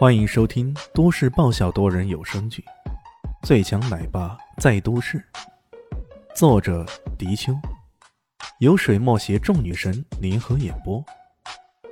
[0.00, 2.64] 欢迎收听都市爆笑多人有声剧
[3.46, 5.18] 《最强奶爸在都市》，
[6.34, 6.86] 作者：
[7.18, 7.52] 迪秋，
[8.60, 11.04] 由水墨携众女神联合演播，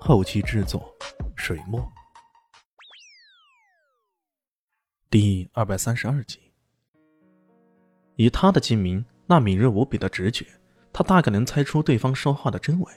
[0.00, 0.92] 后期制作：
[1.36, 1.80] 水墨。
[5.08, 6.40] 第二百三十二集，
[8.16, 10.44] 以他的精明，那敏锐无比的直觉，
[10.92, 12.92] 他大概能猜出对方说话的真伪。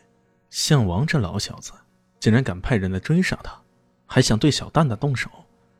[0.49, 1.73] 项王这老小子，
[2.19, 3.61] 竟然敢派人来追杀他！
[4.05, 5.29] 还想对小蛋蛋动手，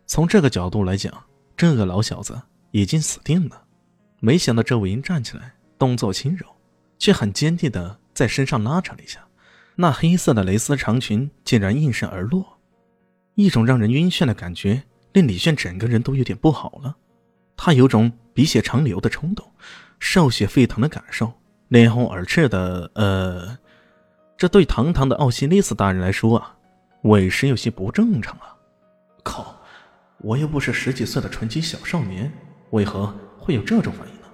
[0.05, 1.13] 从这个角度来讲，
[1.55, 3.63] 这个老小子已经死定了。
[4.19, 6.45] 没想到周伟英站起来，动作轻柔，
[6.97, 9.19] 却很坚定的在身上拉扯了一下，
[9.75, 12.57] 那黑色的蕾丝长裙竟然应声而落，
[13.35, 14.81] 一种让人晕眩的感觉
[15.13, 16.95] 令李炫整个人都有点不好了。
[17.57, 19.45] 他有种鼻血长流的冲动，
[19.99, 21.31] 少血沸腾的感受，
[21.67, 22.89] 脸红耳赤的……
[22.95, 23.57] 呃，
[24.37, 26.54] 这对堂堂的奥西里斯大人来说啊。
[27.05, 28.57] 委实有些不正常啊！
[29.23, 29.55] 靠，
[30.17, 32.31] 我又不是十几岁的纯情小少年，
[32.71, 34.27] 为何会有这种反应呢？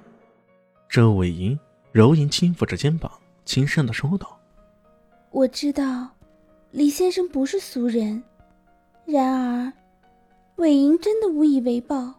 [0.87, 1.59] 周伟银
[1.91, 3.11] 柔银轻抚着肩膀，
[3.43, 4.39] 轻声的说道
[5.31, 6.11] ：“我知道，
[6.71, 8.23] 李先生不是俗人，
[9.05, 9.73] 然而，
[10.55, 12.13] 伟银真的无以为报，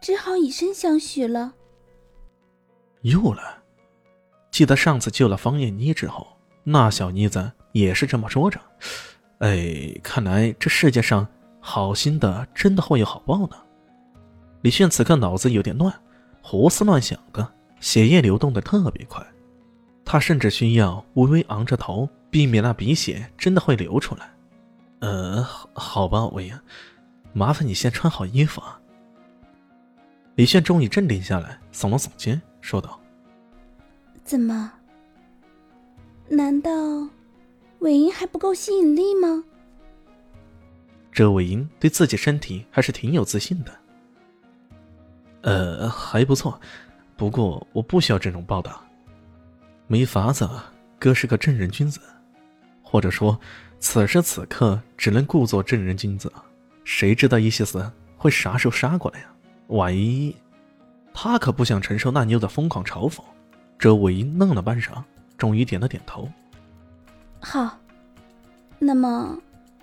[0.00, 1.54] 只好以身相许了。”
[3.02, 3.58] 又来，
[4.50, 7.52] 记得上次救了方艳妮之后，那小妮子。
[7.72, 8.60] 也是这么说着，
[9.38, 11.26] 哎，看来这世界上
[11.60, 13.56] 好心的真的会有好报呢。
[14.60, 15.92] 李炫此刻脑子有点乱，
[16.40, 19.26] 胡思乱想的，血液流动的特别快，
[20.04, 24.30] 他甚至需要微微昂着头，避免那鼻血真的会流出来。
[25.00, 25.42] 呃，
[25.74, 26.60] 好吧，伟英，
[27.32, 28.78] 麻烦你先穿好衣服啊。
[30.36, 33.00] 李炫终于镇定下来，耸了耸肩，说道
[34.24, 34.72] ：“怎么？
[36.28, 36.70] 难道？”
[37.82, 39.42] 尾音还不够吸引力吗？
[41.10, 43.72] 这尾音对自己身体还是挺有自信的。
[45.42, 46.58] 呃，还不错，
[47.16, 48.80] 不过我不需要这种报答。
[49.88, 50.48] 没法子，
[50.98, 52.00] 哥是个正人君子，
[52.82, 53.38] 或者说，
[53.80, 56.32] 此时此刻只能故作正人君子。
[56.84, 59.26] 谁知道伊西斯会啥时候杀过来呀？
[59.66, 60.34] 万一……
[61.12, 63.20] 他可不想承受那妞的疯狂嘲讽。
[63.76, 65.02] 这尾音愣了半晌，
[65.36, 66.30] 终于点了点头。
[67.40, 67.76] 好，
[68.84, 69.38] 那么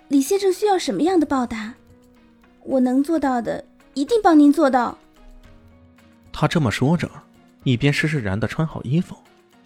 [0.08, 1.72] 李先生需要什么样的报答？
[2.64, 4.98] 我能做到的，一定帮您做到。
[6.30, 7.10] 他这么说着，
[7.64, 9.16] 一边施施然的穿好衣服。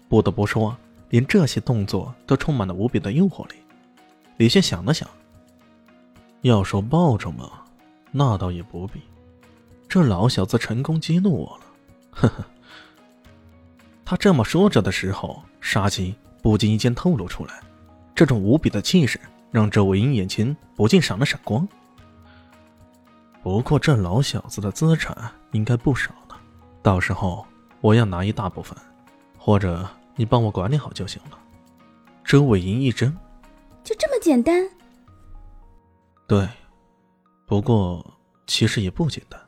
[0.07, 0.77] 不得不说，
[1.09, 3.55] 连这些动作都充满了无比的诱惑力。
[4.37, 5.05] 李现想了想，
[6.39, 7.65] 要说报酬嘛，
[8.11, 9.01] 那倒也不必。
[9.89, 11.65] 这老小子成功激怒我了，
[12.11, 12.45] 呵 呵。
[14.05, 17.64] 他这么说着的时候，杀机不经意间透露出来。
[18.15, 19.19] 这种无比的气势
[19.51, 21.67] 让周伟英眼前不禁闪了闪光。
[23.43, 25.15] 不过这老小子的资产
[25.51, 26.35] 应该不少呢，
[26.81, 27.45] 到时候
[27.81, 28.75] 我要拿一大部分，
[29.37, 31.37] 或者你帮我管理好就行了。
[32.23, 33.13] 周伟英一怔，
[33.83, 34.67] 就这么简单？
[36.25, 36.47] 对，
[37.45, 38.03] 不过
[38.47, 39.39] 其实也不简单。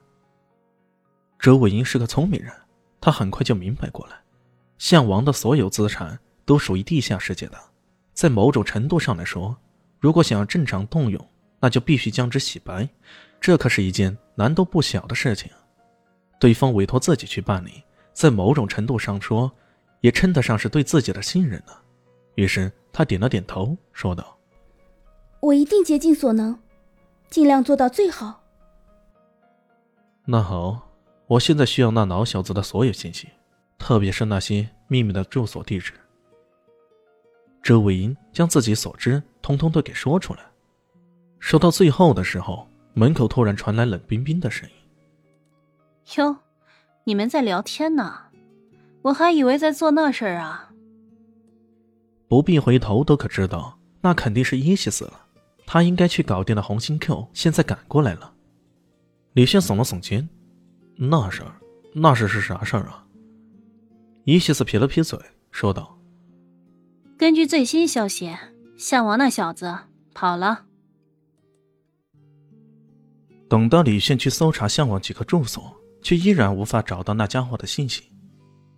[1.39, 2.53] 周伟英是个聪明人，
[2.99, 4.17] 他很快就明白过来，
[4.77, 7.57] 项王的所有资产都属于地下世界的。
[8.17, 9.55] 在某种程度上来说，
[9.99, 11.23] 如果想要正常动用，
[11.59, 12.89] 那就必须将之洗白，
[13.39, 15.51] 这可是一件难度不小的事情。
[16.39, 17.83] 对方委托自己去办理，
[18.13, 19.51] 在某种程度上说，
[20.01, 21.79] 也称得上是对自己的信任了。
[22.33, 24.35] 于是他点了点头，说道
[25.39, 26.57] ：“我一定竭尽所能，
[27.29, 28.41] 尽量做到最好。”
[30.25, 30.89] 那好，
[31.27, 33.27] 我现在需要那老小子的所有信息，
[33.77, 35.93] 特别是那些秘密的住所地址。
[37.61, 40.39] 周伟英将自己所知通通都给说出来。
[41.39, 44.75] 说到最后的时候，门口突然传来冷冰冰的声音
[46.17, 46.37] ：“哟，
[47.03, 48.23] 你们在聊天呢？
[49.03, 50.71] 我还以为在做那事儿啊。”
[52.27, 55.21] 不必回头都可知道，那肯定是伊西斯了。
[55.65, 58.33] 他应该去搞定了红心 Q，现在赶过来了。
[59.33, 60.27] 李炫耸了耸肩
[60.95, 61.51] ：“那事儿，
[61.93, 63.05] 那事是啥事儿啊？”
[64.23, 65.19] 伊西斯撇了撇嘴，
[65.51, 65.96] 说道。
[67.17, 68.31] 根据最新消息，
[68.77, 69.75] 项王那小子
[70.13, 70.65] 跑了。
[73.49, 78.03] 等到李炫去搜查项王几个住所，却依然无法找到那家伙的信息。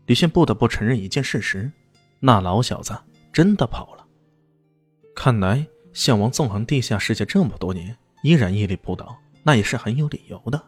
[0.05, 1.69] 李炫不得不承认一件事实：
[2.21, 2.97] 那老小子
[3.33, 4.07] 真的跑了。
[5.13, 10.63] 看来项王纵横地下世界这么多年，依然屹立不倒，那也是很有理由的。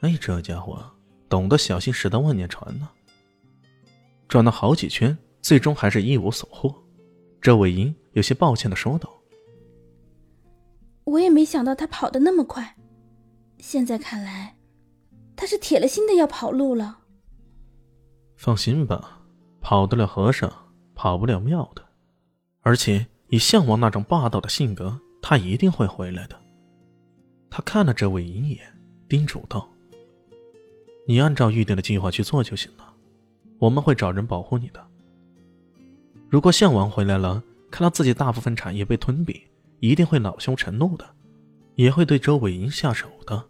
[0.00, 0.84] 哎，这家伙
[1.28, 2.88] 懂得小心驶得万年船呢。
[4.26, 5.16] 转了好几圈。
[5.46, 6.74] 最终还是一无所获，
[7.40, 9.08] 周伟英有些抱歉的说道
[11.06, 12.76] ：“我也没想到他跑得那么快。
[13.58, 14.56] 现在看来，
[15.36, 16.98] 他是铁了心的要跑路了。
[18.34, 19.20] 放心吧，
[19.60, 20.52] 跑得了和尚
[20.96, 21.82] 跑不了庙的。
[22.62, 26.36] 而且以项王那种霸道的性格，他一定会回来的。
[27.48, 28.66] 他看了这魏莹一眼，
[29.08, 29.70] 叮嘱道
[31.06, 32.92] ：“你按照预定的计划去做就行了，
[33.60, 34.84] 我们会找人保护你的。
[36.28, 39.40] 如果项王回来了，看到自己大部分产业被吞并，
[39.80, 41.06] 一定会恼羞成怒的，
[41.76, 43.44] 也会对周伟英下手的。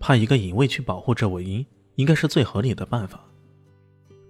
[0.00, 1.64] 派一个隐卫去保护周伟英，
[1.94, 3.22] 应该是最合理的办法。”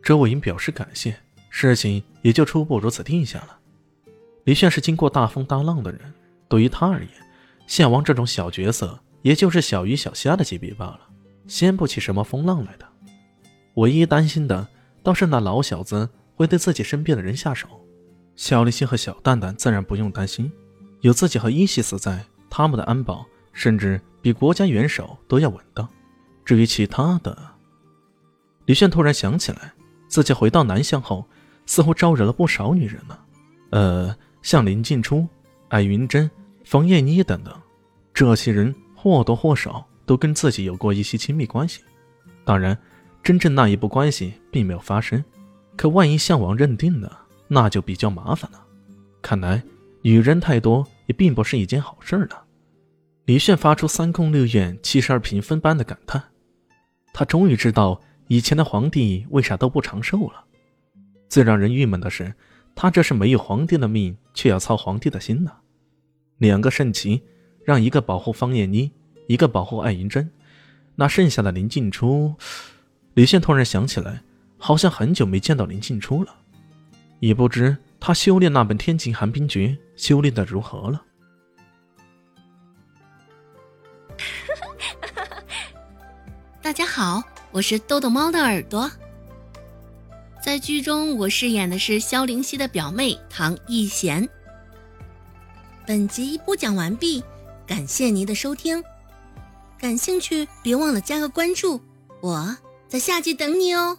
[0.03, 1.17] 周伟英表示感谢，
[1.49, 3.59] 事情也就初步如此定下了。
[4.44, 6.00] 李炫是经过大风大浪的人，
[6.49, 7.09] 对于他而言，
[7.67, 11.00] 项王这种小角色，也就是小鱼小虾的级别罢了，
[11.47, 12.87] 掀不起什么风浪来的。
[13.75, 14.67] 唯一担心的，
[15.03, 16.09] 倒是那老小子
[16.40, 17.69] 会对自己身边的人下手。
[18.34, 20.50] 小丽心和小蛋蛋自然不用担心，
[21.02, 25.87] 有自己和伊西斯在，他们的安保甚至比国家元首都要稳当。
[26.42, 27.37] 至于其他的，
[28.64, 29.75] 李炫突然想起来。
[30.08, 31.26] 自己回到南巷后，
[31.66, 33.19] 似乎招惹了不少女人呢。
[33.69, 35.28] 呃，像林静初、
[35.69, 36.28] 艾云珍、
[36.64, 37.54] 冯燕妮等等，
[38.14, 41.82] 这些人或多或少都跟自己有过一些亲密关系。
[42.46, 42.76] 当然，
[43.22, 45.22] 真正那一步关系并没有发生。
[45.81, 48.62] 可万一项王认定了，那就比较麻烦了。
[49.23, 49.62] 看来
[50.03, 52.37] 女人太多也并不是一件好事呢。
[53.25, 56.23] 李炫发出三宫六院七十二嫔分般的感叹，
[57.15, 57.99] 他终于知道。
[58.29, 60.44] 以前的皇帝为啥都不长寿了？
[61.31, 62.35] 最让人郁闷的是，
[62.75, 65.50] 他这是没有皇帝的命，却要操皇帝的心呢。
[66.37, 67.23] 两个圣骑，
[67.65, 68.93] 让一个保护方艳妮，
[69.29, 70.31] 一个保护艾云珍，
[70.94, 72.35] 那剩下的林静初……
[73.15, 74.23] 李炫突然想起来，
[74.60, 76.32] 好像很久没见到林静初了，
[77.18, 81.02] 也不知他修炼那本天境寒冰诀修炼的如何了。
[86.62, 87.20] 大家好。
[87.52, 88.88] 我是豆豆猫的耳朵，
[90.40, 94.28] 在剧中我饰演的是萧灵溪的表妹唐艺贤。
[95.84, 97.24] 本集播讲完毕，
[97.66, 98.80] 感谢您的收听，
[99.76, 101.80] 感兴趣别忘了加个关注，
[102.20, 103.98] 我在下集等你哦。